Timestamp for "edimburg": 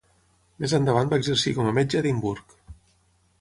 2.05-2.57